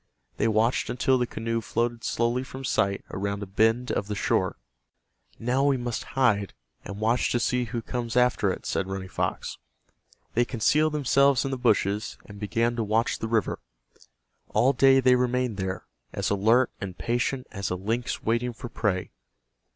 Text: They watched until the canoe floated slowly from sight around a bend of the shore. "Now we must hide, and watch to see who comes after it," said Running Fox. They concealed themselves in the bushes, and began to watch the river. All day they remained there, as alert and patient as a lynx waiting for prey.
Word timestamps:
They 0.37 0.47
watched 0.47 0.89
until 0.89 1.19
the 1.19 1.27
canoe 1.27 1.61
floated 1.61 2.03
slowly 2.03 2.43
from 2.43 2.63
sight 2.65 3.05
around 3.11 3.43
a 3.43 3.45
bend 3.45 3.91
of 3.91 4.07
the 4.07 4.15
shore. 4.15 4.57
"Now 5.37 5.63
we 5.63 5.77
must 5.77 6.05
hide, 6.17 6.55
and 6.83 6.99
watch 6.99 7.31
to 7.31 7.39
see 7.39 7.65
who 7.65 7.83
comes 7.83 8.17
after 8.17 8.49
it," 8.51 8.65
said 8.65 8.87
Running 8.87 9.09
Fox. 9.09 9.59
They 10.33 10.43
concealed 10.43 10.93
themselves 10.93 11.45
in 11.45 11.51
the 11.51 11.55
bushes, 11.55 12.17
and 12.25 12.39
began 12.39 12.75
to 12.77 12.83
watch 12.83 13.19
the 13.19 13.27
river. 13.27 13.59
All 14.49 14.73
day 14.73 15.01
they 15.01 15.13
remained 15.13 15.57
there, 15.57 15.85
as 16.13 16.31
alert 16.31 16.71
and 16.81 16.97
patient 16.97 17.45
as 17.51 17.69
a 17.69 17.75
lynx 17.75 18.23
waiting 18.23 18.53
for 18.53 18.69
prey. 18.69 19.11